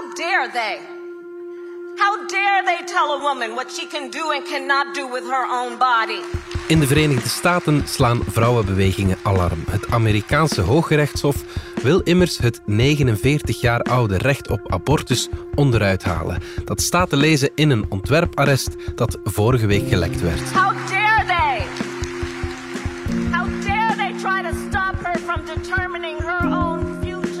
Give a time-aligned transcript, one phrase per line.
[0.00, 0.78] How dare they?
[1.96, 5.46] How dare they tell a woman what she can do and cannot do with her
[5.50, 6.20] own body?
[6.68, 9.64] In de Verenigde Staten slaan vrouwenbewegingen alarm.
[9.70, 11.36] Het Amerikaanse Hooggerechtshof
[11.82, 16.42] wil immers het 49 jaar oude recht op abortus onderuit halen.
[16.64, 20.52] Dat staat te lezen in een ontwerparrest dat vorige week gelekt werd.
[20.52, 20.89] How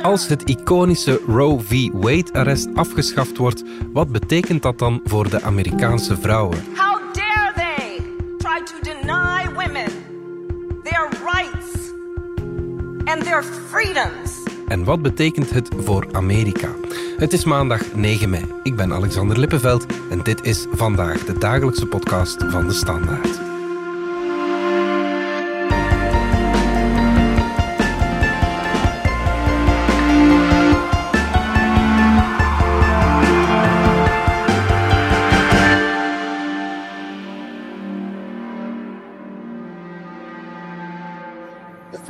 [0.02, 1.88] Als het iconische Roe v.
[1.92, 6.58] Wade-arrest afgeschaft wordt, wat betekent dat dan voor de Amerikaanse vrouwen?
[6.76, 8.02] How dare they
[8.38, 9.92] try to deny women
[10.82, 11.90] their rights
[13.04, 14.38] and their freedoms?
[14.68, 16.68] En wat betekent het voor Amerika?
[17.16, 18.44] Het is maandag 9 mei.
[18.62, 23.49] Ik ben Alexander Lippenveld en dit is vandaag de dagelijkse podcast van de Standaard.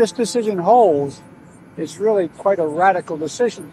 [0.00, 1.20] This decision holds,
[1.76, 3.70] it's really quite a radical decision.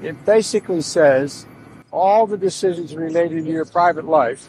[0.00, 1.46] It basically says
[1.90, 4.48] all the decisions relating to your private life,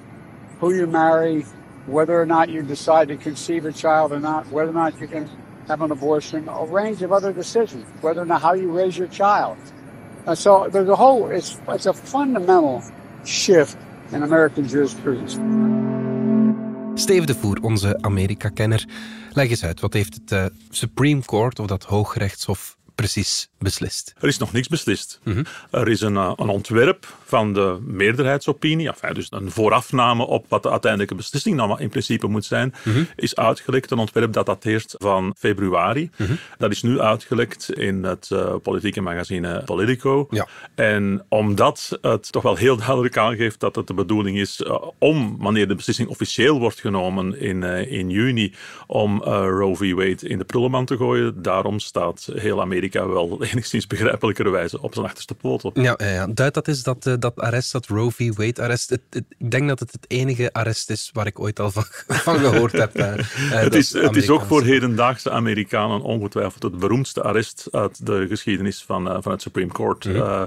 [0.59, 1.45] who you marry,
[1.87, 5.07] whether or not you decide to conceive a child or not, whether or not you
[5.07, 5.27] can
[5.67, 9.07] have an abortion, a range of other decisions, whether or not how you raise your
[9.07, 9.57] child.
[10.27, 12.83] And so there's a whole, it's, it's a fundamental
[13.25, 13.77] shift
[14.11, 15.39] in American jurisprudence.
[16.95, 18.85] Steve de Voer, onze Amerika-kenner.
[19.35, 24.13] Leg eens uit, wat heeft het eh, Supreme Court of dat Hooggerechtshof precies beslist?
[24.19, 25.19] Er is nog niks beslist.
[25.71, 30.63] Er is een, eh, een ontwerp van de meerderheidsopinie, enfin, dus een voorafname op wat
[30.63, 32.73] de uiteindelijke beslissing nou in principe moet zijn,
[33.15, 33.91] is uitgelekt.
[33.91, 36.09] Een ontwerp dat dateert van februari.
[36.57, 40.27] Dat is nu uitgelekt in het eh, politieke magazine Politico.
[40.29, 40.47] Ja.
[40.75, 45.37] En omdat het toch wel heel duidelijk aangeeft dat het de bedoeling is eh, om,
[45.39, 48.53] wanneer de beslissing officieel wordt genomen in, in juni,
[48.87, 49.93] om Roe v.
[49.93, 55.05] Wade in de prullenmand te gooien, daarom staat heel Amerika wel enigszins begrijpelijkerwijze op zijn
[55.05, 55.71] achterste poten.
[55.73, 56.27] Ja, ja, ja.
[56.27, 58.35] duidt dat is dat, eh, dat arrest, dat Roe v.
[58.35, 58.89] Wade-arrest.
[58.89, 61.83] Het- het- Ik denk dat het het enige arrest is waar ik ooit al van,
[62.27, 62.95] van gehoord heb.
[62.95, 68.05] eh, eh, Het is, het is ook voor hedendaagse Amerikanen ongetwijfeld het beroemdste arrest uit
[68.05, 70.05] de geschiedenis van, van het Supreme Court.
[70.05, 70.45] Mhm.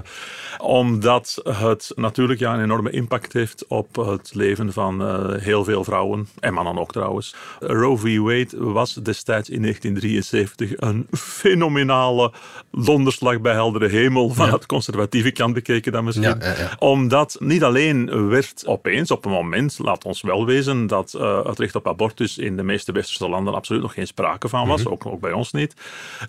[0.57, 6.27] Omdat het natuurlijk ja, een enorme impact heeft op het leven van heel veel vrouwen,
[6.39, 7.35] en mannen ook trouwens.
[7.59, 8.17] Roe v.
[8.17, 12.26] Wade was destijds in 1973 een fenomenale
[12.71, 16.23] donderslag bij heldere hemel van het conservatieve kant bekeken dan misschien.
[16.27, 16.75] Ja, ja, ja.
[16.79, 21.59] Omdat niet alleen werd opeens op een moment, laat ons wel wezen, dat eh, het
[21.59, 25.05] recht op abortus in de meeste westerse landen absoluut nog geen sprake van was, ook,
[25.05, 25.73] ook bij ons niet.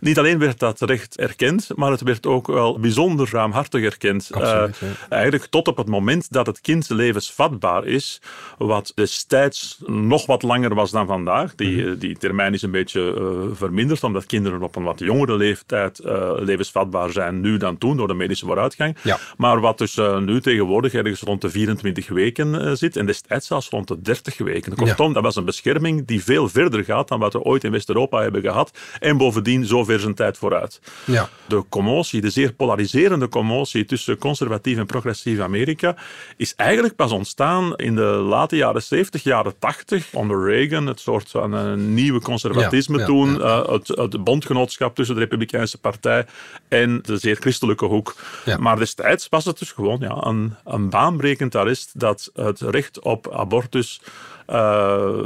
[0.00, 4.28] Niet alleen werd dat recht erkend, maar het werd ook wel bijzonder ruimhartig erkend.
[4.32, 4.88] Absoluut, Eh.
[5.08, 8.20] Eigenlijk tot op het moment dat het kind levensvatbaar is,
[8.58, 11.54] wat destijds nog wat langer was dan vandaag.
[11.54, 11.88] Die, Mhm.
[11.88, 13.16] eh, die termijn is een beetje
[13.54, 18.08] verminderd, omdat kinderen op een wat jongere leeftijd eh, levensvatbaar zijn nu dan toen, door
[18.08, 18.96] de medische vooruitgang.
[19.02, 19.18] Ja.
[19.36, 23.46] Maar wat dus eh, nu tegenwoordig ergens rond de 24 weken eh, zit, en destijds
[23.46, 24.74] zelfs rond de 30 weken.
[24.74, 28.22] Kortom, dat was een bescherming die veel verder gaat dan wat we ooit in West-Europa
[28.22, 28.78] hebben gehad.
[28.98, 30.80] En bovendien zo ver zijn tijd vooruit.
[31.04, 31.28] Ja.
[31.46, 35.96] De commotie, de zeer polariserende commotie tussen conservatief en progressief Amerika,
[36.36, 41.30] is eigenlijk pas ontstaan in de late jaren 70, jaren 80, onder Reagan, het soort
[41.30, 46.26] van een nieuwe conservatisme Ja, toen, het, het bondgenootschap tussen de Republikeinse Partij
[46.68, 48.14] en de zeer christelijke hoek.
[48.44, 48.56] Ja.
[48.56, 53.32] Maar destijds was het dus gewoon ja, een, een baanbrekend arrest dat het recht op
[53.32, 54.00] abortus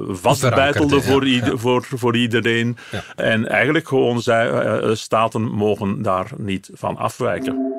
[0.09, 1.57] vastbeitelde ja, voor, ieder- ja.
[1.57, 2.77] voor, voor iedereen.
[3.17, 7.73] En eigenlijk gewoon zei, eh, eh, staten mogen daar niet van afwijken.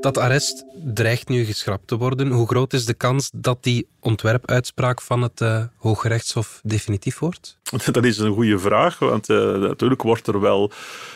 [0.00, 0.64] Dat arrest
[0.94, 2.30] dreigt nu geschrapt te worden.
[2.30, 7.56] Hoe groot is de kans dat die ontwerpuitspraak van het eh Hooggerechtshof definitief wordt?
[7.92, 10.70] Dat is een goede vraag, want eh, natuurlijk wordt er wel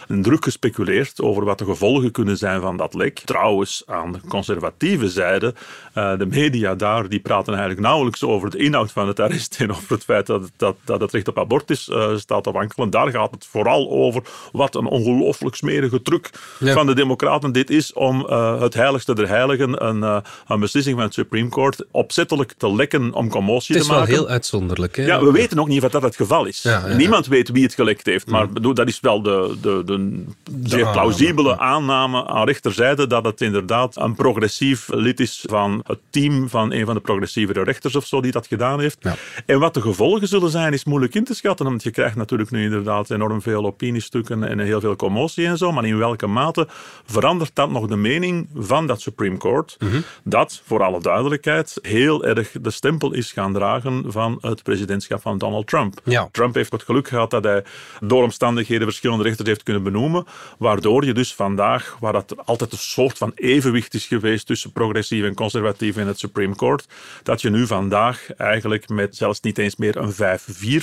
[0.08, 3.18] een druk gespeculeerd over wat de gevolgen kunnen zijn van dat lek.
[3.24, 5.54] Trouwens, aan de conservatieve zijde,
[5.94, 9.70] eh, de media daar, die praten eigenlijk nauwelijks over de inhoud van het arrest en
[9.70, 12.90] over het feit dat, dat, dat het recht op abortus eh, staat te wankelen.
[12.90, 14.22] Daar gaat het vooral over
[14.52, 16.72] wat een ongelooflijk smerige truc Ja.
[16.72, 20.16] van de democraten dit is om eh, het heiligste der heiligen, een, eh,
[20.46, 24.00] een beslissing van het Supreme Court, opzettelijk te lekken om commotie Het is te wel
[24.00, 24.14] maken.
[24.14, 24.96] heel uitzonderlijk.
[24.96, 25.04] Hè?
[25.04, 26.62] Ja, we weten ook niet of dat het geval is.
[26.62, 26.96] Ja, ja, ja.
[26.96, 28.26] Niemand weet wie het gelekt heeft.
[28.26, 30.24] Maar bedoel, dat is wel de, de, de,
[30.62, 36.48] zeer plausibele aanname aan rechterzijde dat het inderdaad een progressief lid is van het team
[36.48, 38.98] van een van de progressievere rechters of zo die dat gedaan heeft.
[39.46, 42.50] En wat de gevolgen zullen zijn is moeilijk in te schatten, want je krijgt natuurlijk
[42.50, 45.72] nu inderdaad enorm veel opiniestukken en heel veel commotie en zo.
[45.72, 46.66] Maar in welke mate
[47.04, 49.76] verandert dat nog de mening van dat Supreme Court,
[50.24, 55.38] dat, voor alle duidelijkheid, heel erg de stempel is gaan dragen van het presidentschap van
[55.38, 56.00] Donald Trump.
[56.04, 56.28] Ja.
[56.32, 57.64] Trump heeft het geluk gehad dat hij
[58.00, 60.24] door omstandigheden verschillende rechters heeft kunnen benoemen,
[60.58, 65.24] waardoor je dus vandaag, waar dat altijd een soort van evenwicht is geweest tussen progressief
[65.24, 66.86] en conservatief in het Supreme Court,
[67.22, 70.12] dat je nu vandaag eigenlijk met zelfs niet eens meer een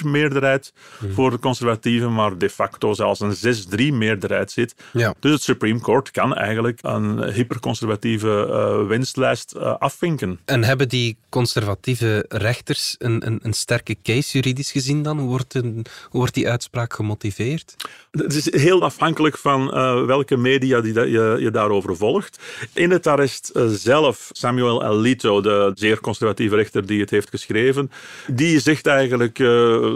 [0.01, 0.73] 5-4 meerderheid
[1.13, 3.55] voor de conservatieven, maar de facto zelfs een
[3.91, 4.75] 6-3 meerderheid zit.
[4.93, 5.13] Ja.
[5.19, 7.31] Dus het Supreme Court kan eigenlijk een
[7.69, 10.39] hyperconservatieve eh wenslijst eh, afvinken.
[10.45, 15.19] En hebben die conservatieve rechters een, een, een sterke case juridisch gezien dan?
[15.19, 17.75] Hoe wordt, een, hoe wordt die uitspraak gemotiveerd?
[18.11, 22.39] Het is heel afhankelijk van eh, welke media die da- je, je daarover volgt.
[22.73, 27.91] In het arrest zelf, Samuel Alito, de zeer conservatieve rechter die het heeft geschreven,
[28.27, 29.37] die zegt eigenlijk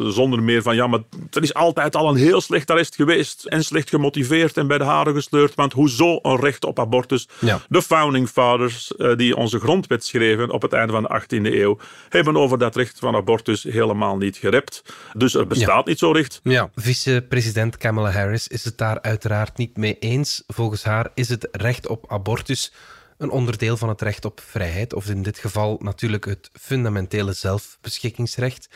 [0.10, 1.00] zonder meer van ja, maar
[1.32, 4.84] er is altijd al een heel slecht arrest geweest en slecht gemotiveerd en bij de
[4.84, 7.28] haren gesleurd, want hoezo een recht op abortus?
[7.40, 7.62] Ja.
[7.70, 11.78] De founding fathers eh, die onze grondwet schreven op het einde van de 18e eeuw,
[12.10, 14.84] hebben over dat recht van abortus helemaal niet gerept.
[15.14, 16.40] Dus er bestaat niet zo'n recht.
[16.44, 20.44] Ja, vice-president Kamala Harris is het daar uiteraard niet mee eens.
[20.48, 22.74] Volgens haar is het recht op abortus
[23.18, 28.70] een onderdeel van het recht op vrijheid, of in dit geval natuurlijk het fundamentele zelfbeschikkingsrecht.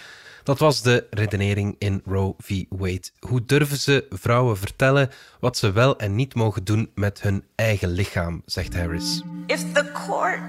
[0.48, 2.64] Dat was de redenering in Roe v.
[2.70, 3.10] Wade.
[3.20, 7.90] Hoe durven ze vrouwen vertellen wat ze wel en niet mogen doen met hun eigen
[7.90, 9.22] lichaam, zegt Harris.
[9.46, 10.40] If the court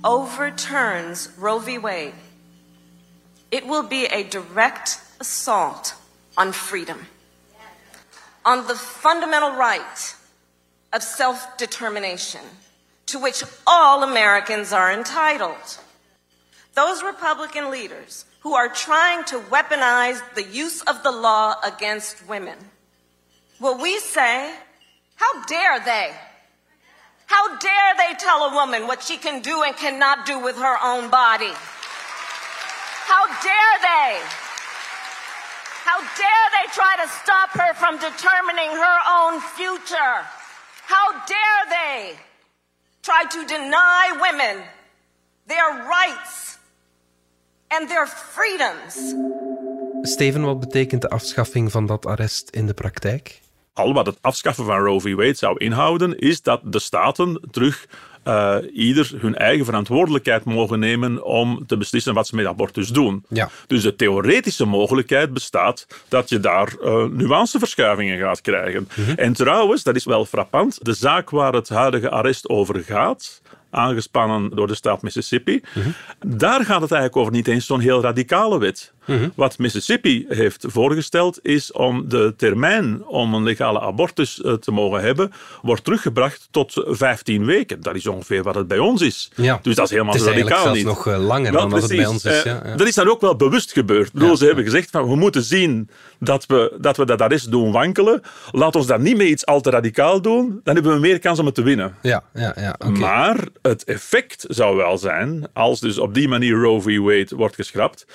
[0.00, 1.80] overturns Roe v.
[1.80, 2.12] Wade,
[3.48, 5.94] it will be a direct assault
[6.34, 6.96] on freedom,
[8.42, 10.16] on the fundamental right
[10.90, 12.40] of self determination
[13.04, 15.80] to which all Americans are entitled.
[16.72, 22.58] Those Republican leaders who are trying to weaponize the use of the law against women,
[23.60, 24.52] Well, we say,
[25.14, 26.10] how dare they?
[27.26, 30.76] How dare they tell a woman what she can do and cannot do with her
[30.82, 31.52] own body?
[33.06, 34.18] How dare they?
[35.84, 40.26] How dare they try to stop her from determining her own future?
[40.86, 42.16] How dare they
[43.02, 44.64] try to deny women
[45.46, 46.51] their rights
[47.78, 49.14] and their freedoms?
[50.02, 53.40] Steven, wat betekent de afschaffing van dat arrest in de praktijk?
[53.72, 55.14] al wat het afschaffen van Roe v.
[55.14, 57.86] Wade zou inhouden, is dat de staten terug
[58.22, 63.24] eh, ieder hun eigen verantwoordelijkheid mogen nemen om te beslissen wat ze met abortus doen.
[63.28, 63.50] Ja.
[63.66, 68.88] Dus de theoretische mogelijkheid bestaat dat je daar eh, nuanceverschuivingen gaat krijgen.
[69.16, 73.40] En trouwens, dat is wel frappant, de zaak waar het huidige arrest over gaat,
[73.72, 75.62] aangespannen door de staat Mississippi.
[76.26, 78.92] Daar gaat het eigenlijk over niet eens zo'n heel radicale wet.
[79.34, 85.00] Wat Mississippi heeft voorgesteld is om de termijn om een legale abortus eh, te mogen
[85.00, 85.32] hebben,
[85.62, 87.80] wordt teruggebracht tot 15 weken.
[87.82, 89.30] Dat is ongeveer wat het bij ons is.
[89.34, 89.58] Ja.
[89.62, 90.84] Dus dat is helemaal Het is radicaal niet.
[90.84, 92.76] nog, eh, langer dan dat het bij ons is, Eh, ja, ja.
[92.76, 94.12] Dat is dan ook wel bewust gebeurd.
[94.12, 95.88] Bedoel, ze hebben gezegd van we moeten zien
[96.18, 98.20] dat we, dat we dat arrest doen wankelen.
[98.50, 100.60] Laat ons dat niet met iets al te radicaal doen.
[100.64, 101.94] Dan hebben we meer kans om het te winnen.
[102.02, 102.76] Ja, ja, ja.
[102.90, 106.98] Maar het effect zou wel zijn, als dus op die manier Roe v.
[106.98, 108.06] Wade wordt geschrapt,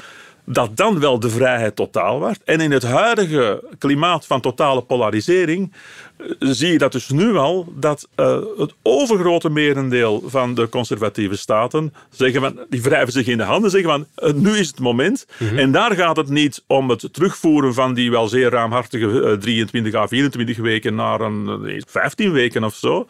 [0.50, 2.44] dat dan wel de vrijheid totaal wordt.
[2.44, 5.74] En in het huidige klimaat van totale polarisering
[6.18, 11.36] eh, zie je dat dus nu al, dat eh, het overgrote merendeel van de conservatieve
[11.36, 14.80] staten zeggen van, die wrijven zich in de handen, zeggen van, eh, nu is het
[14.80, 15.28] moment.
[15.56, 19.94] En daar gaat het niet om het terugvoeren van die wel zeer ruimhartige eh, 23
[19.94, 23.06] à 24 weken naar een eh, 15 weken of zo.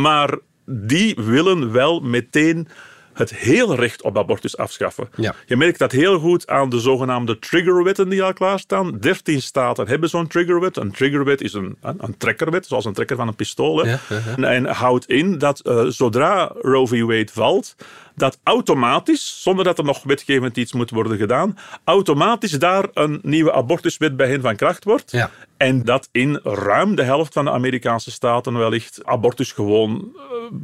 [0.00, 2.68] Maar die willen wel meteen
[3.16, 5.08] het hele recht op abortus afschaffen.
[5.16, 5.34] Ja.
[5.46, 8.98] Je merkt dat heel goed aan de zogenaamde triggerwetten die al klaarstaan.
[8.98, 10.76] 13 staten hebben zo'n triggerwet.
[10.76, 13.86] Een triggerwet is een, een, een trekkerwet, zoals een trekker van een pistool.
[13.86, 14.20] Ja, ja.
[14.36, 17.00] En, en houdt in dat eh, zodra Roe v.
[17.00, 17.76] Wade valt,
[18.14, 23.52] dat automatisch, zonder dat er nog wetgevend iets moet worden gedaan, automatisch daar een nieuwe
[23.52, 25.10] abortuswet bij hen van kracht wordt.
[25.10, 25.30] Ja.
[25.56, 30.56] En dat in ruim de helft van de Amerikaanse staten wellicht abortus gewoon eh,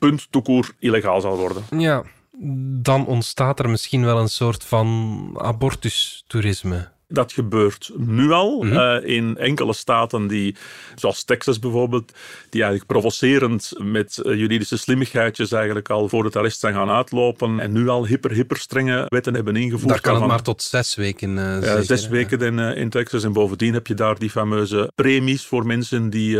[0.00, 1.62] punt toekoer illegaal zal worden.
[1.78, 2.02] Ja,
[2.82, 6.88] dan ontstaat er misschien wel een soort van abortustoerisme.
[7.12, 8.76] Dat gebeurt nu al Mhm.
[8.76, 10.56] eh, in enkele staten die,
[10.94, 12.12] zoals Texas bijvoorbeeld,
[12.50, 17.60] die eigenlijk provocerend met eh, juridische slimmigheidjes eigenlijk al voor het arrest zijn gaan uitlopen
[17.60, 19.88] en nu al hyper, hyper strenge wetten hebben ingevoerd.
[19.88, 23.24] Daar kan het maar tot zes weken Ja, zeker, zes weken in, in Texas.
[23.24, 26.38] En bovendien heb je daar die fameuze premies voor mensen die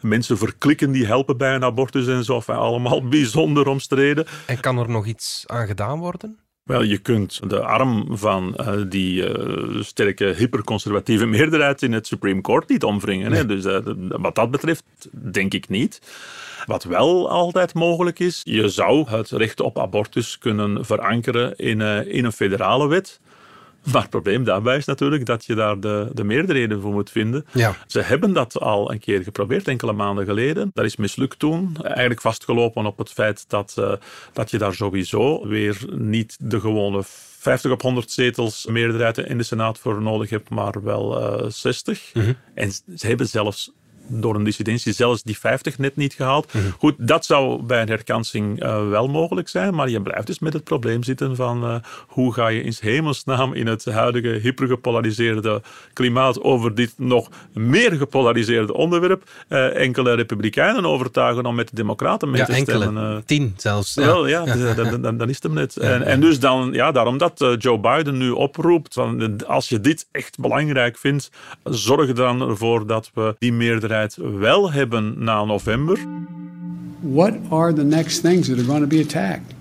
[0.00, 2.34] mensen verklikken die helpen bij een abortus en zo.
[2.34, 4.26] Enfin, allemaal bijzonder omstreden.
[4.46, 6.38] En kan er nog iets aan gedaan worden?
[6.62, 12.40] Wel, je kunt de arm van uh, die uh, sterke hyperconservatieve meerderheid in het Supreme
[12.40, 13.30] Court niet omwringen.
[13.30, 13.40] Nee.
[13.40, 13.46] Hè?
[13.46, 13.78] Dus uh,
[14.08, 16.00] wat dat betreft denk ik niet.
[16.66, 22.24] Wat wel altijd mogelijk is, je zou het recht op abortus kunnen verankeren in, in
[22.24, 23.20] een federale wet.
[23.92, 27.46] Maar het probleem daarbij is natuurlijk dat je daar de, de meerderheden voor moet vinden.
[27.52, 27.76] Ja.
[27.86, 30.70] Ze hebben dat al een keer geprobeerd, enkele maanden geleden.
[30.74, 31.76] Dat is mislukt toen.
[31.82, 33.92] Eigenlijk vastgelopen op het feit dat, uh,
[34.32, 37.02] dat je daar sowieso weer niet de gewone
[37.42, 42.10] 50 op 100 zetels meerderheid in de Senaat voor nodig hebt, maar wel uh, 60.
[42.14, 42.36] Mm -hmm.
[42.54, 43.72] En ze hebben zelfs
[44.20, 46.52] door een dissidentie zelfs die 50 net niet gehaald.
[46.52, 46.64] Mhm.
[46.78, 50.52] Goed, dat zou bij een herkansing uh, wel mogelijk zijn, maar je blijft dus met
[50.52, 51.74] het probleem zitten van uh,
[52.06, 58.74] hoe ga je in hemelsnaam in het huidige hypergepolariseerde klimaat over dit nog meer gepolariseerde
[58.74, 63.24] onderwerp uh, enkele republikeinen overtuigen om met de democraten mee ja, te enkele, stemmen.
[63.24, 63.94] tien zelfs.
[63.94, 64.04] Ja.
[64.06, 65.76] Wel, ja, dan, dan, dan, is het hem net.
[65.76, 70.06] En, en, dus dan, ja, daarom dat Joe Biden nu oproept, van, als je dit
[70.10, 71.30] echt belangrijk vindt,
[71.64, 75.98] zorg er dan ervoor dat we die meerderheid wel hebben na november.
[77.00, 79.54] What are the next things that are going to be attacked?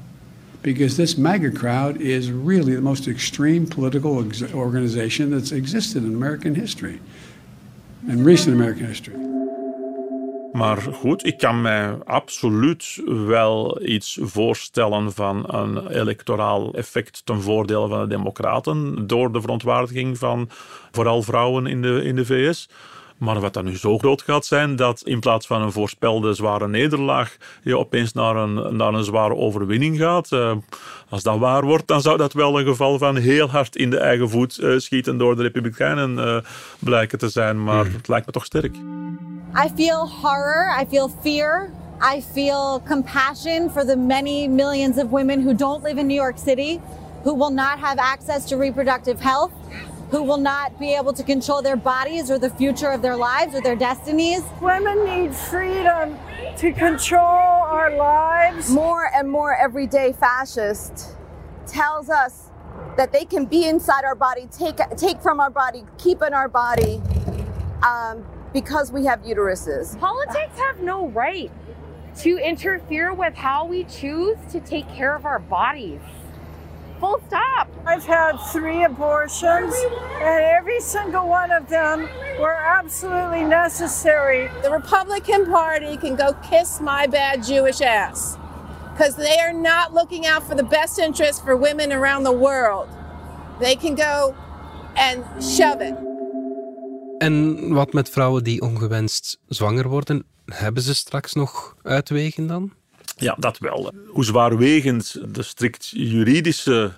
[0.62, 6.56] Because this MAGA crowd is really the most extreme political organization that's existed in American
[6.56, 7.00] history,
[8.08, 9.22] in recent American history.
[10.52, 17.88] Maar goed, ik kan mij absoluut wel iets voorstellen van een electoraal effect ten voordele
[17.88, 20.50] van de Democraten door de verontwaardiging van
[20.92, 22.70] vooral vrouwen in de, in de VS.
[23.22, 26.68] Maar wat dan nu zo groot gaat zijn dat in plaats van een voorspelde zware
[26.68, 30.32] nederlaag je opeens naar een, naar een zware overwinning gaat.
[30.32, 30.52] Uh,
[31.10, 34.00] als dat waar wordt, dan zou dat wel een geval van heel hard in de
[34.00, 36.38] eigen voet uh, schieten door de Republikeinen uh,
[36.80, 37.64] blijken te zijn.
[37.64, 37.94] Maar mm.
[37.94, 38.76] het lijkt me toch sterk.
[39.66, 41.70] I feel horror, I feel fear,
[42.16, 46.38] I feel compassion for the many millions of women who don't live in New York
[46.46, 46.80] City,
[47.24, 49.52] who will not have access to reproductive health.
[50.12, 53.56] Who will not be able to control their bodies or the future of their lives
[53.56, 54.44] or their destinies.
[54.62, 56.20] Women need freedom
[56.58, 58.70] to control our lives.
[58.70, 61.16] More and more everyday fascist
[61.66, 62.50] tells us
[62.98, 66.50] that they can be inside our body, take take from our body, keep in our
[66.50, 67.02] body,
[67.82, 69.98] um, because we have uteruses.
[69.98, 71.52] Politics have no right
[72.18, 76.02] to interfere with how we choose to take care of our bodies.
[77.02, 77.68] Full stop.
[77.88, 79.74] I've had three abortions,
[80.22, 82.08] and every single one of them
[82.40, 84.50] were absolutely necessary.
[84.62, 88.38] The Republican Party can go kiss my bad Jewish ass
[88.94, 92.88] because they are not looking out for the best interest for women around the world.
[93.60, 94.36] They can go
[94.96, 95.96] and shove it.
[97.18, 100.26] En wat met vrouwen die ongewenst zwanger worden?
[100.46, 102.72] Hebben ze straks nog uitwegen dan?
[103.22, 103.92] Ja, dat wel.
[104.08, 106.92] Hoe zwaarwegend de strikt juridische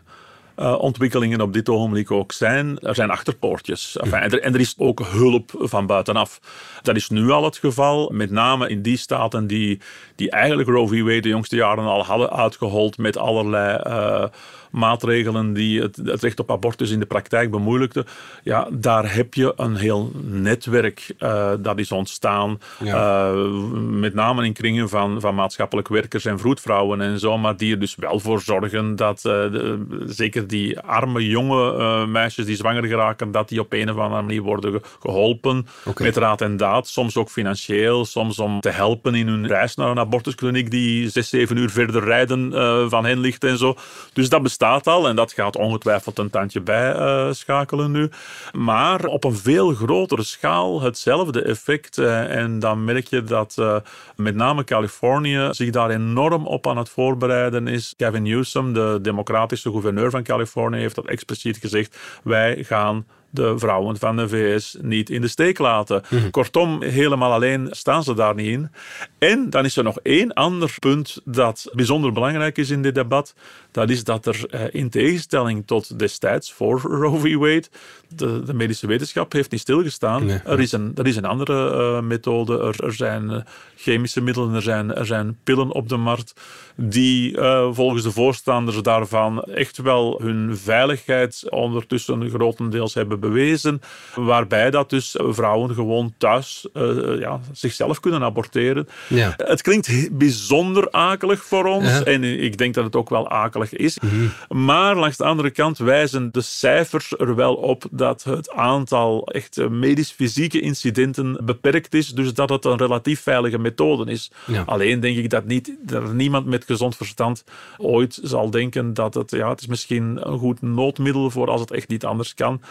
[0.60, 2.80] uh, ontwikkelingen op dit ogenblik ook zijn.
[2.80, 3.98] Er zijn achterpoortjes.
[3.98, 6.40] Enfin, en, er, en, er, is ook hulp van buitenaf.
[6.82, 9.82] Dat is nu al het geval, met name in die staten die,
[10.16, 11.02] die eigenlijk Roe v.
[11.02, 13.80] Wade de jongste jaren al hadden uitgehold met allerlei...
[13.88, 14.26] Uh,
[14.74, 18.06] maatregelen die het, het, recht op abortus in de praktijk bemoeilijkten.
[18.44, 22.60] Ja, daar heb je een heel netwerk uh, dat is ontstaan.
[22.84, 23.32] Ja.
[23.32, 23.50] Uh,
[23.80, 27.38] met name in kringen van, van maatschappelijk werkers en vroedvrouwen en zo.
[27.38, 32.56] Maar die er dus wel voor zorgen dat de, zeker die arme jonge meisjes die
[32.56, 35.68] zwanger geraken, dat die op een of andere manier worden geholpen.
[35.86, 36.08] Okay.
[36.08, 36.88] Met raad en daad.
[36.88, 38.06] Soms ook financieel.
[38.06, 42.04] Soms om te helpen in hun reis naar een abortuskliniek die zes, zeven uur verder
[42.04, 42.52] rijden
[42.90, 43.76] van hen ligt en zo.
[44.14, 48.10] Dus dat bestaat bestaat al en dat gaat ongetwijfeld een tandje bijschakelen uh, nu.
[48.52, 51.98] Maar op een veel grotere schaal hetzelfde effect.
[51.98, 53.76] Uh, en dan merk je dat uh,
[54.16, 57.94] met name Californië zich daar enorm op aan het voorbereiden is.
[57.98, 61.98] Gavin Newsom, de democratische gouverneur van Californië, heeft dat expliciet gezegd.
[62.24, 66.04] Wij gaan de vrouwen van de VS niet in de steek laten.
[66.10, 66.30] Mhm.
[66.30, 68.72] Kortom, helemaal alleen staan ze daar niet in.
[69.18, 73.36] En dan is er nog één ander punt dat bijzonder belangrijk is in dit debat.
[73.72, 77.36] Dat is dat er eh, in tegenstelling tot destijds voor Roe v.
[77.36, 77.64] Wade,
[78.08, 80.30] de, de medische wetenschap heeft niet stilgestaan.
[80.30, 82.60] er, is een, er is een andere uh, methode.
[82.60, 83.38] Er, er zijn uh,
[83.76, 86.34] chemische middelen, er zijn, er zijn pillen op de markt
[86.76, 87.38] die
[87.72, 93.82] volgens de voorstanders daarvan echt wel hun veiligheid ondertussen grotendeels hebben bewezen,
[94.16, 98.88] waarbij dat dus vrouwen gewoon thuis uh, ja, zichzelf kunnen aborteren.
[99.08, 99.34] Ja.
[99.38, 104.00] Het klinkt bijzonder akelig voor ons en ik denk dat het ook wel akelig is.
[104.00, 104.60] Mhm.
[104.66, 109.70] Maar langs de andere kant wijzen de cijfers er wel op dat het aantal echt
[109.70, 114.32] medisch-fysieke incidenten beperkt is, dus dat het een relatief veilige methode is.
[114.46, 114.64] Ja.
[114.66, 117.44] Alleen denk ik dat, niet, dat niemand met gezond verstand
[117.78, 121.72] ooit zal denken dat het, ja, het is misschien een goed noodmiddel voor als het
[121.72, 122.62] echt niet anders kan.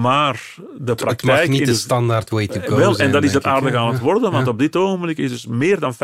[0.00, 1.20] Maar de praktijk...
[1.20, 3.74] Het mag niet de standaard way to go Wel, zijn, en dat is het aardig
[3.74, 5.96] aan het worden, want op dit ogenblik is dus meer dan 50%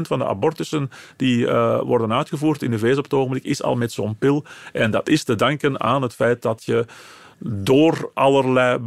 [0.00, 3.76] van de abortussen die eh, worden uitgevoerd in de VS op het ogenblik, is al
[3.76, 4.44] met zo'n pil.
[4.72, 6.86] En dat is te danken aan het feit dat je
[7.38, 8.78] door allerlei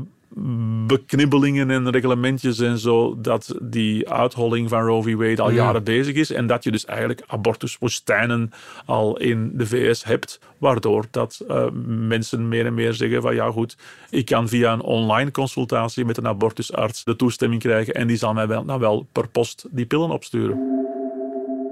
[0.88, 5.15] beknibbelingen en reglementjes en zo, dat die uitholling van Roe v.
[5.15, 5.55] Wade al Ja.
[5.55, 8.51] jaren bezig is en dat je dus eigenlijk abortuswoestijnen
[8.85, 13.51] al in de VS hebt, waardoor dat eh, mensen meer en meer zeggen van ja
[13.51, 13.77] goed,
[14.09, 18.33] ik kan via een online consultatie met een abortusarts de toestemming krijgen en die zal
[18.33, 20.69] mij wel, nou wel per post die pillen opsturen.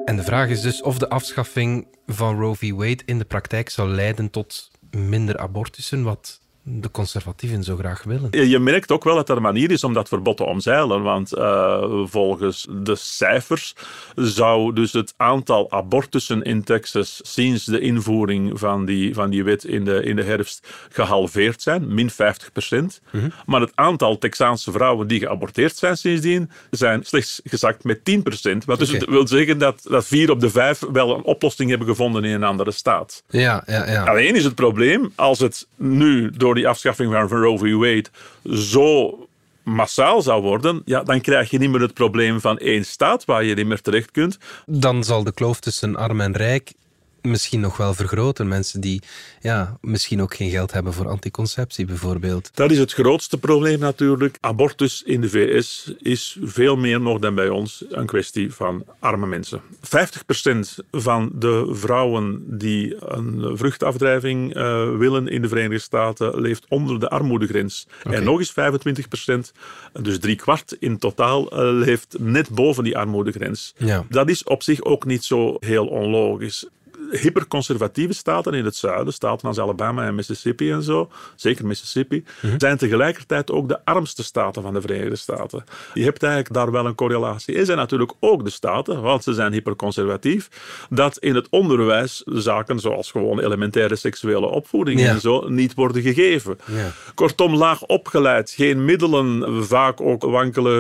[0.06, 2.72] En de vraag is dus of de afschaffing van Roe v.
[2.72, 6.40] Wade in de praktijk zou leiden tot minder abortussen, wat
[6.72, 8.50] de conservatieven zo graag willen.
[8.50, 11.02] Je merkt ook wel dat er een manier is om dat verbod te omzeilen.
[11.02, 13.76] Want eh, volgens de cijfers
[14.16, 19.64] zou dus het aantal abortussen in Texas sinds de invoering van die, van die wet
[19.64, 23.02] in de, in de herfst gehalveerd zijn, min 50 procent.
[23.46, 28.66] Maar het aantal Texaanse vrouwen die geaborteerd zijn sindsdien, zijn slechts gezakt met 10 procent.
[28.66, 32.24] Wat dus wil zeggen dat, dat vier op de vijf wel een oplossing hebben gevonden
[32.24, 33.24] in een andere staat.
[33.30, 34.04] Ja, ja, ja.
[34.04, 37.74] Alleen is het probleem, als het nu door die afschaffing van Roe v.
[37.74, 38.10] Wade
[38.56, 39.18] zo
[39.64, 43.44] massaal zou worden, ja, dan krijg je niet meer het probleem van één staat waar
[43.44, 44.38] je niet meer terecht kunt.
[44.66, 46.74] Dan zal de kloof tussen arm en rijk
[47.22, 48.48] misschien nog wel vergroten.
[48.48, 49.02] Mensen die
[49.42, 52.50] ja, misschien ook geen geld hebben voor anticonceptie bijvoorbeeld.
[52.54, 54.38] Dat is het grootste probleem natuurlijk.
[54.40, 59.28] Abortus in de VS is veel meer nog dan bij ons een kwestie van arme
[59.28, 59.62] mensen.
[59.86, 67.00] 50% van de vrouwen die een vruchtafdrijving eh, willen in de Verenigde Staten leeft onder
[67.00, 67.88] de armoedegrens.
[68.04, 69.52] En nog eens 25%,
[70.02, 73.74] dus drie kwart in totaal, eh, leeft net boven die armoedegrens.
[73.78, 74.06] Ja.
[74.10, 76.68] Dat is op zich ook niet zo heel onlogisch
[77.12, 82.24] hyperconservatieve staten in het zuiden, staten als Alabama en Mississippi en zo, zeker Mississippi,
[82.58, 85.64] zijn tegelijkertijd ook de armste staten van de Verenigde Staten.
[85.94, 87.56] Je hebt eigenlijk daar wel een correlatie.
[87.58, 90.50] Er zijn natuurlijk ook de staten, want ze zijn hyperconservatief,
[90.90, 95.10] dat in het onderwijs zaken zoals gewoon elementaire seksuele opvoeding Ja.
[95.10, 96.58] en zo niet worden gegeven.
[96.66, 96.92] Ja.
[97.16, 100.72] Kortom, laag opgeleid, geen middelen, vaak ook wankele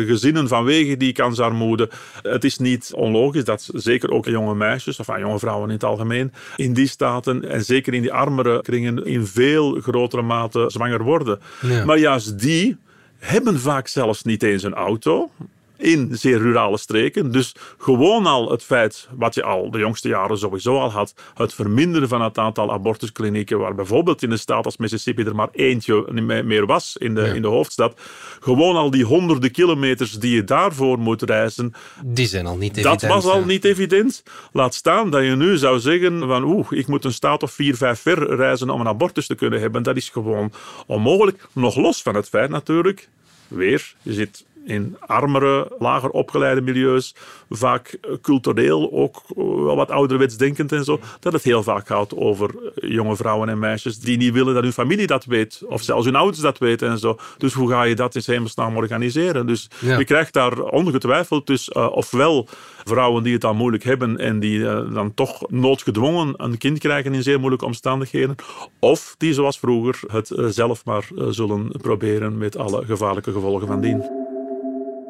[0.00, 1.88] eh, gezinnen vanwege die kansarmoede.
[2.22, 5.90] Het is niet onlogisch dat zeker ook jonge meisjes, of ah, jonge vrouwen in het
[5.90, 11.02] algemeen, in die staten en zeker in die armere kringen in veel grotere mate zwanger
[11.02, 11.40] worden.
[11.60, 11.84] Ja.
[11.84, 12.76] Maar juist die
[13.18, 15.30] hebben vaak zelfs niet eens een auto
[15.78, 17.32] in zeer rurale streken.
[17.32, 21.54] Dus gewoon al het feit, wat je al de jongste jaren sowieso al had, het
[21.54, 26.12] verminderen van het aantal abortusklinieken, waar bijvoorbeeld in een staat als Mississippi er maar eentje
[26.12, 28.00] me- meer was in de, in de hoofdstad.
[28.40, 31.72] Gewoon al die honderden kilometers die je daarvoor moet reizen,
[32.04, 33.46] Die zijn al niet dat evident, was al ja.
[33.46, 34.22] niet evident.
[34.52, 37.76] Laat staan dat je nu zou zeggen van oeh, ik moet een staat of vier,
[37.76, 39.82] vijf ver reizen om een abortus te kunnen hebben.
[39.82, 40.52] Dat is gewoon
[40.86, 41.46] onmogelijk.
[41.52, 43.08] Nog los van het feit natuurlijk,
[43.48, 47.14] weer, je zit in armere, lager opgeleide milieus,
[47.50, 51.86] vaak eh, cultureel ook eh, wel wat ouderwets denkend en zo, dat het heel vaak
[51.86, 55.62] gaat over eh, jonge vrouwen en meisjes die niet willen dat hun familie dat weet,
[55.66, 57.18] of zelfs hun ouders dat weten en zo.
[57.38, 59.46] Dus hoe ga je dat in hemelsnaam organiseren?
[59.46, 59.98] Dus Ja.
[59.98, 62.48] je krijgt daar ongetwijfeld dus ofwel
[62.84, 67.22] vrouwen die het al moeilijk hebben en die dan toch noodgedwongen een kind krijgen in
[67.22, 68.34] zeer moeilijke omstandigheden,
[68.78, 74.27] of die zoals vroeger het zelf maar zullen proberen met alle gevaarlijke gevolgen van dien.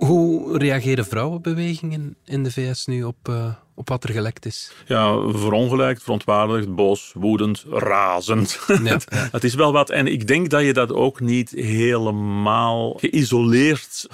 [0.08, 4.72] Hoe reageren vrouwenbewegingen in de VS nu op, eh, op wat er gelekt is?
[4.86, 8.60] Ja, verongelijkt, verontwaardigd, boos, woedend, razend.
[8.84, 8.98] Ja,
[9.32, 9.90] het, is wel wat.
[9.90, 14.08] En ik denk dat je dat ook niet helemaal geïsoleerd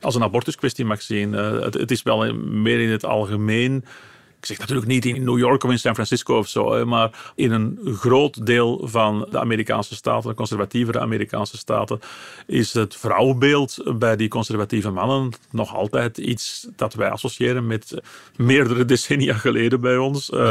[0.00, 1.34] als een abortuskwestie mag zien.
[1.34, 3.84] Eh, het, het is wel meer in het algemeen.
[4.46, 7.52] Ik zeg natuurlijk niet in New York of in San Francisco of zo, maar in
[7.52, 12.00] een groot deel van de Amerikaanse staten, de conservatievere Amerikaanse staten,
[12.46, 18.02] is het vrouwenbeeld bij die conservatieve mannen nog altijd iets dat wij associëren met
[18.36, 20.30] meerdere decennia geleden bij ons.
[20.30, 20.50] Eh,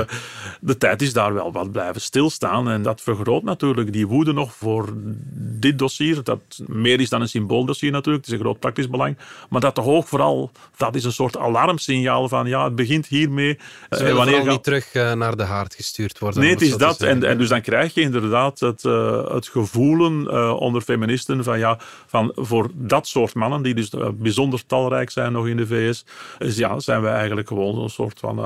[0.62, 4.54] de tijd is daar wel wat blijven stilstaan en dat vergroot natuurlijk die woede nog
[4.54, 4.94] voor
[5.38, 9.18] dit dossier, dat meer is dan een symbooldossier natuurlijk, het is een groot praktisch belang,
[9.50, 13.58] maar dat toch ook vooral, dat is een soort alarmsignaal van ja, het begint hiermee
[13.90, 16.42] Ze willen wanneer niet terug naar de haard gestuurd worden.
[16.42, 17.02] Nee, het is dat.
[17.02, 18.84] En, en, dus dan krijg je inderdaad het,
[19.32, 25.10] het gevoelen onder feministen van ja, van voor dat soort mannen, die dus bijzonder talrijk
[25.10, 26.06] zijn nog in de VS,
[26.40, 28.40] ja, zijn we eigenlijk gewoon een soort van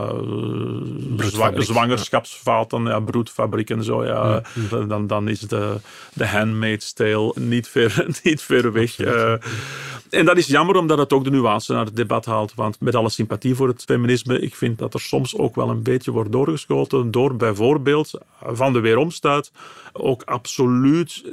[1.57, 4.05] zwangerschapsvaten, ja, broedfabriek en zo.
[4.05, 4.41] Ja.
[4.87, 5.75] Dan, dan is de,
[6.13, 8.99] de Handmaid's Tale niet ver, niet ver weg.
[8.99, 9.33] Uh,
[10.09, 12.53] en dat is jammer omdat het ook de nuance naar het debat haalt.
[12.55, 15.83] Want met alle sympathie voor het feminisme, ik vind dat er soms ook wel een
[15.83, 19.51] beetje wordt doorgeschoten door bijvoorbeeld van de weeromstuit
[19.93, 21.23] ook absoluut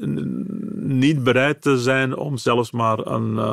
[0.75, 3.35] niet bereid te zijn om zelfs maar een...
[3.35, 3.53] Uh,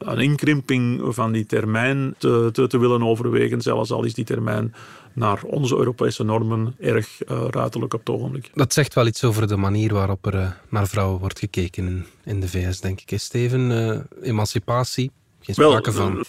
[0.00, 4.74] een inkrimping van die termijn te, te, te, willen overwegen, zelfs al is die termijn
[5.12, 8.50] naar onze Europese normen erg uh, ruiterlijk op het ogenblik.
[8.54, 12.06] Dat zegt wel iets over de manier waarop er uh, naar vrouwen wordt gekeken in,
[12.24, 13.18] in de VS, denk ik.
[13.18, 15.10] Steven, emancipatie,
[15.56, 15.80] wel,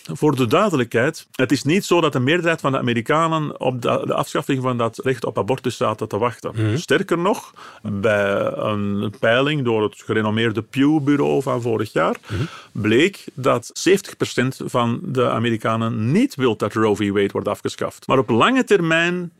[0.03, 4.01] Voor de duidelijkheid, het is niet zo dat de meerderheid van de Amerikanen op de,
[4.05, 6.51] de afschaffing van dat recht op abortus zaten te wachten.
[6.55, 6.77] Mhm.
[6.77, 12.43] Sterker nog, bij een peiling door het gerenommeerde Pew-bureau van vorig jaar mhm.
[12.71, 17.11] bleek dat 70% van de Amerikanen niet wil dat Roe v.
[17.11, 18.07] Wade wordt afgeschaft.
[18.07, 19.31] Maar op lange termijn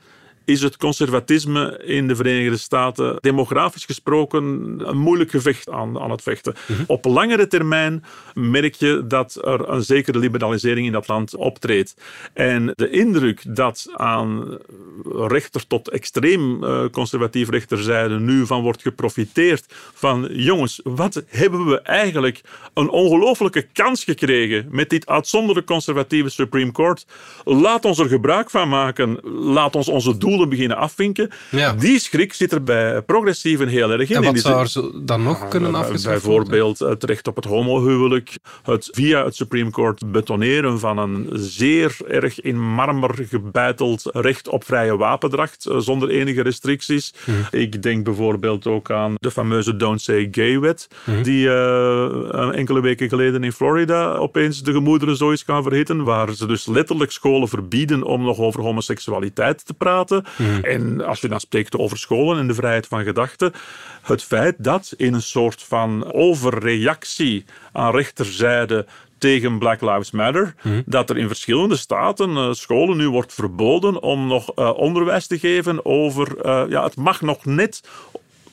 [0.46, 4.44] is het conservatisme in de Verenigde Staten demografisch gesproken
[4.84, 6.56] een moeilijk gevecht aan, aan het vechten.
[6.68, 6.84] Mhm.
[6.88, 11.96] Op langere termijn merk je dat er een zekere liberalisering in dat land optreedt.
[12.34, 14.58] En de indruk dat aan
[15.06, 21.82] rechter tot extreem uh, conservatief rechterzijde nu van wordt geprofiteerd van jongens, wat hebben we
[21.82, 22.42] eigenlijk
[22.74, 27.06] een ongelofelijke kans gekregen met dit uitzonderlijk conservatieve Supreme Court.
[27.44, 29.20] Laat ons er gebruik van maken.
[29.24, 30.18] Laat ons onze
[30.48, 31.30] beginnen afvinken.
[31.78, 34.16] Die schrik zit er bij progressieven heel erg in.
[34.16, 38.90] En wat zou er dan nog kunnen afgeschaft Bijvoorbeeld het recht op het homohuwelijk, het
[38.92, 44.98] via het Supreme Court betoneren van een zeer erg in marmer gebeiteld recht op vrije
[44.98, 47.14] wapendracht eh, zonder enige restricties.
[47.26, 47.56] Mhm.
[47.62, 51.24] Ik denk bijvoorbeeld ook aan de fameuze Don't Say Gay-wet, mhm.
[51.24, 56.46] die uh, enkele weken geleden in Florida opeens de gemoederen zoiets kan verhitten, waar ze
[56.46, 60.21] dus letterlijk scholen verbieden om nog over homoseksualiteit te praten.
[60.36, 60.64] Hmm.
[60.64, 63.54] En als je dan spreekt over scholen en de vrijheid van gedachten,
[64.02, 68.86] het feit dat in een soort van overreactie aan rechterzijde
[69.18, 70.84] tegen Black Lives Matter, hmm.
[70.86, 75.40] dat er in verschillende staten uh, scholen nu wordt verboden om nog uh, onderwijs te
[75.40, 77.82] geven over, uh, ja, het mag nog net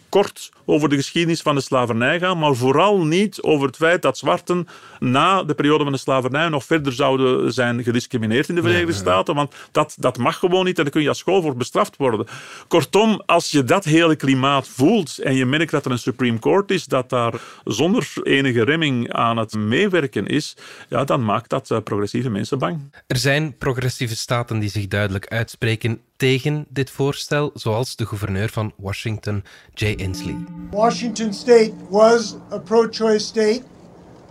[0.09, 4.19] kort over de geschiedenis van de slavernij gaan, maar vooral niet over het feit dat
[4.19, 4.67] zwarten
[4.99, 9.35] na de periode van de slavernij nog verder zouden zijn gediscrimineerd in de Verenigde Staten.
[9.35, 12.27] Want dat, dat mag gewoon niet en daar kun je als school voor bestraft worden.
[12.69, 16.71] Kortom, als je dat hele klimaat voelt en je merkt dat er een Supreme Court
[16.71, 20.57] is dat daar zonder enige remming aan het meewerken is,
[20.89, 22.95] ja, dan maakt dat eh, progressieve mensen bang.
[23.07, 28.73] Er zijn progressieve staten die zich duidelijk uitspreken tegen dit voorstel, zoals de gouverneur van
[28.77, 30.45] Washington, Jay Inslee.
[30.71, 33.63] Washington State was a pro-choice state.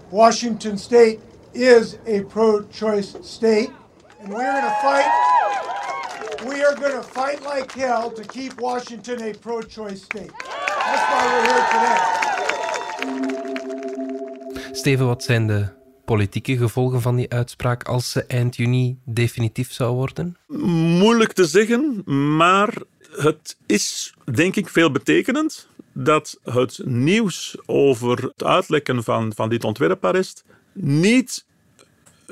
[0.10, 1.18] Washington State
[1.52, 3.70] is a pro-choice state,
[4.20, 5.06] and we're going to fight.
[6.48, 10.32] We are going to fight like hell to keep Washington a pro-choice state.
[10.86, 11.98] That's why we're here today.
[14.72, 15.77] Steven, wat zijn de
[16.08, 20.38] politieke gevolgen van die uitspraak als ze eind juni definitief zou worden?
[21.00, 22.04] Moeilijk te zeggen,
[22.38, 22.74] maar
[23.12, 29.64] het is denk ik veel betekenend dat het nieuws over het uitlekken van, van dit
[29.64, 30.44] ontwerparrest
[30.74, 31.46] niet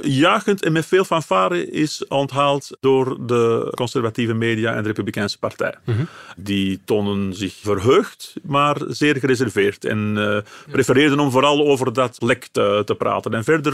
[0.01, 5.75] jagend en met veel fanfare is onthaald door de conservatieve media en de Republikeinse Partij.
[5.83, 6.03] Mhm.
[6.37, 9.85] Die tonen zich verheugd, maar zeer gereserveerd.
[9.85, 10.37] En uh,
[10.71, 13.33] prefereerden om vooral over dat lek te, te praten.
[13.33, 13.73] En verder,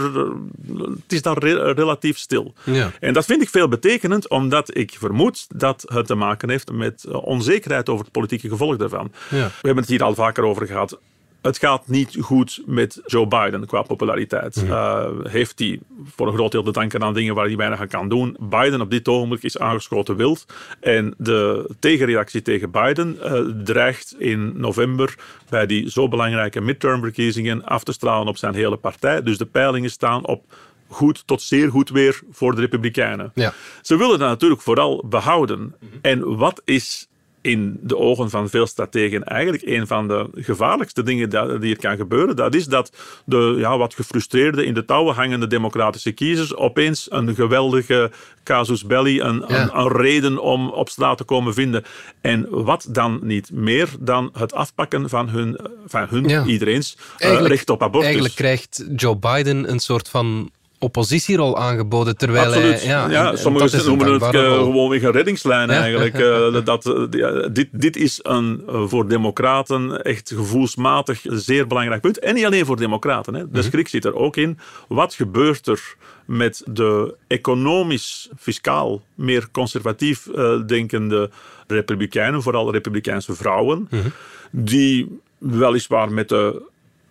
[0.76, 2.54] het is dan relatief stil.
[2.64, 2.92] Ja.
[3.00, 7.06] En dat vind ik veel betekenend, omdat ik vermoed dat het te maken heeft met
[7.10, 9.12] onzekerheid over het politieke gevolg daarvan.
[9.28, 9.46] Ja.
[9.46, 10.98] We hebben het hier al vaker over gehad
[11.42, 14.56] het gaat niet goed met Joe Biden qua populariteit.
[14.56, 14.72] Mhm.
[14.72, 17.88] Uh, heeft hij voor een groot deel te danken aan dingen waar hij weinig aan
[17.88, 18.36] kan doen.
[18.40, 20.46] Biden op dit ogenblik is aangeschoten wild.
[20.80, 25.14] En de tegenreactie tegen Biden uh, dreigt in november
[25.48, 29.22] bij die zo belangrijke midtermverkiezingen af te stralen op zijn hele partij.
[29.22, 30.44] Dus de peilingen staan op
[30.88, 33.30] goed tot zeer goed weer voor de Republikeinen.
[33.34, 33.52] Ja.
[33.82, 35.60] Ze willen dat natuurlijk vooral behouden.
[35.60, 35.96] Mhm.
[36.02, 37.08] En wat is
[37.42, 41.96] in de ogen van veel strategen eigenlijk een van de gevaarlijkste dingen die er kan
[41.96, 42.36] gebeuren.
[42.36, 42.92] Dat is dat
[43.24, 48.10] de ja, wat gefrustreerde, in de touwen hangende democratische kiezers opeens een geweldige
[48.44, 51.84] casus belli, een, een, reden om op straat te komen vinden.
[52.20, 57.70] En wat dan niet meer dan het afpakken van hun, van hun iedereen's uh, recht
[57.70, 58.04] op abortus.
[58.04, 60.50] Eigenlijk krijgt Joe Biden een soort van
[60.82, 62.16] oppositierol aangeboden.
[62.16, 62.78] Terwijl Absoluut.
[62.80, 65.80] Hij, ja, ja, en sommigen noemen het uh, gewoon weer een reddingslijn Ja.
[65.80, 66.14] eigenlijk.
[66.18, 72.18] Eh, dat, eh, dit, dit is een voor democraten echt gevoelsmatig zeer belangrijk punt.
[72.18, 73.34] En niet alleen voor democraten.
[73.34, 73.40] Hè.
[73.40, 73.62] De Mhm.
[73.62, 74.58] schrik zit er ook in.
[74.88, 80.28] Wat gebeurt er met de economisch, fiscaal meer conservatief
[80.66, 81.30] denkende
[81.66, 84.08] republikeinen, vooral republikeinse vrouwen, Mhm.
[84.50, 86.62] die weliswaar met de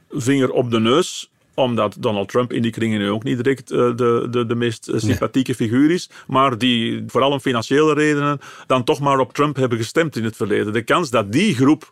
[0.10, 3.78] vinger op de neus omdat Donald Trump in die kringen nu ook niet direct uh,
[3.78, 8.84] de, de, de meest uh, sympathieke figuur is, maar die vooral om financiële redenen dan
[8.84, 10.74] toch maar op Trump hebben gestemd in het verleden.
[10.74, 11.90] De kans dat die groep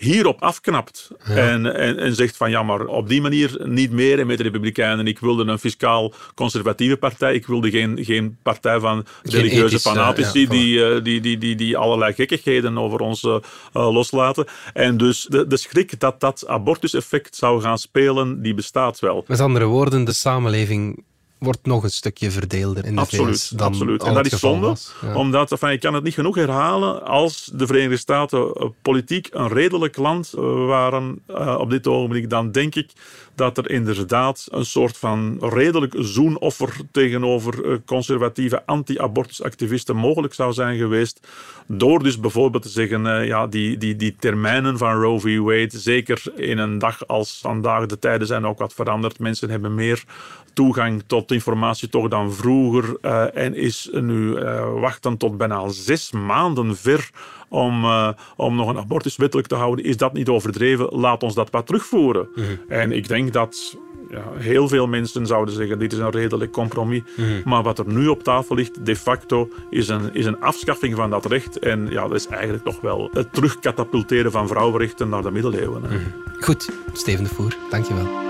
[0.00, 1.34] hierop afknapt Ja.
[1.36, 4.42] en, en, en zegt van ja, maar op die manier niet meer en met de
[4.42, 5.06] Republikeinen.
[5.06, 7.34] Ik wilde een fiscaal conservatieve partij.
[7.34, 10.50] Ik wilde geen, geen partij van Geen religieuze fanatici ja, voilà.
[10.50, 13.34] die, eh, die, die, die, die allerlei gekkigheden over ons eh,
[13.72, 14.46] eh, loslaten.
[14.72, 19.24] En dus de, de schrik dat dat abortuseffect zou gaan spelen, die bestaat wel.
[19.26, 21.04] Met andere woorden, de samenleving
[21.40, 24.02] wordt nog een stukje verdeelder in de VS Absoluut, dan absoluut.
[24.02, 24.74] En dat is zonde.
[25.00, 25.14] Ja.
[25.14, 29.48] omdat, enfin, ik kan het niet genoeg herhalen, als de Verenigde Staten eh, politiek een
[29.48, 32.90] redelijk land eh, waren eh, op dit ogenblik, dan denk ik
[33.34, 40.78] dat er inderdaad een soort van redelijk zoenoffer tegenover eh, conservatieve anti-abortusactivisten mogelijk zou zijn
[40.78, 41.26] geweest.
[41.66, 45.38] Door dus bijvoorbeeld te zeggen, eh, ja, die, die, die termijnen van Roe v.
[45.38, 49.18] Wade, zeker in een dag als vandaag, de tijden zijn ook wat veranderd.
[49.18, 50.04] Mensen hebben meer
[50.52, 54.34] toegang tot informatie toch dan vroeger eh, en is nu
[54.80, 57.10] wachten tot bijna zes maanden ver
[57.50, 59.84] om, eh, om nog een abortus wettelijk te houden.
[59.84, 60.88] Is dat niet overdreven?
[60.90, 62.28] Laat ons dat wat terugvoeren.
[62.68, 63.76] En ik denk dat
[64.10, 67.02] ja, heel veel mensen zouden zeggen dit is een redelijk compromis.
[67.16, 67.28] Mhm.
[67.44, 71.10] Maar wat er nu op tafel ligt, de facto, is een, is een afschaffing van
[71.10, 71.58] dat recht.
[71.58, 75.82] En ja, dat is eigenlijk toch wel het terugkatapulteren van vrouwenrechten naar de middeleeuwen.
[75.84, 75.98] hè.
[76.40, 78.29] Goed, Steven de Voer, dankjewel.